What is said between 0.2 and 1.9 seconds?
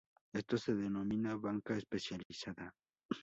Esto se denomina banca